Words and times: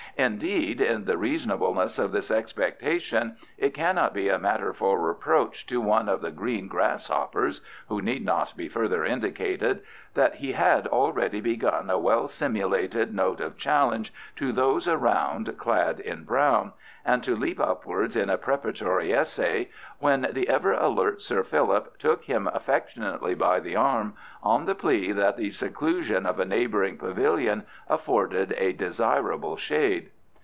Indeed, 0.17 0.81
in 0.81 1.05
the 1.05 1.17
reasonableness 1.17 1.97
of 1.97 2.11
this 2.11 2.29
expectation 2.29 3.37
it 3.57 3.73
cannot 3.73 4.13
be 4.13 4.27
a 4.29 4.37
matter 4.37 4.71
for 4.73 4.99
reproach 4.99 5.65
to 5.67 5.79
one 5.81 6.07
of 6.09 6.19
the 6.21 6.29
green 6.31 6.67
grass 6.67 7.07
hoppers 7.07 7.61
who 7.87 8.01
need 8.01 8.23
not 8.23 8.55
be 8.57 8.67
further 8.67 9.03
indicated 9.05 9.79
that 10.13 10.35
he 10.35 10.51
had 10.51 10.85
already 10.85 11.39
begun 11.41 11.89
a 11.89 11.97
well 11.97 12.27
simulated 12.27 13.13
note 13.15 13.39
of 13.39 13.57
challenge 13.57 14.13
to 14.35 14.51
those 14.51 14.85
around 14.87 15.57
clad 15.57 15.99
in 16.01 16.23
brown, 16.25 16.73
and 17.05 17.23
to 17.23 17.35
leap 17.35 17.59
upwards 17.59 18.15
in 18.17 18.29
a 18.29 18.37
preparatory 18.37 19.11
essay, 19.11 19.67
when 19.99 20.27
the 20.33 20.47
ever 20.49 20.73
alert 20.73 21.19
Sir 21.21 21.41
Philip 21.43 21.97
took 21.97 22.25
him 22.25 22.47
affectionately 22.53 23.33
by 23.33 23.59
the 23.61 23.75
arm, 23.75 24.13
on 24.43 24.65
the 24.65 24.75
plea 24.75 25.11
that 25.13 25.37
the 25.37 25.49
seclusion 25.49 26.25
of 26.27 26.39
a 26.39 26.45
neighbouring 26.45 26.97
pavilion 26.97 27.63
afforded 27.87 28.53
a 28.57 28.73
desirable 28.73 29.55
shade. 29.55 30.09